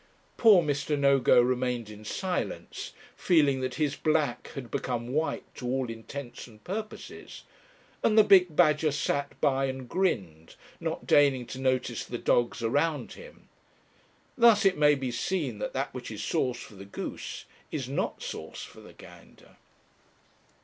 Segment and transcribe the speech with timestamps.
[0.35, 0.97] Poor Mr.
[0.97, 6.63] Nogo remained in silence, feeling that his black had become white to all intents and
[6.63, 7.43] purposes;
[8.01, 13.11] and the big badger sat by and grinned, not deigning to notice the dogs around
[13.13, 13.47] him.
[14.35, 18.23] Thus it may be seen that that which is sauce for the goose is not
[18.23, 19.57] sauce for the gander.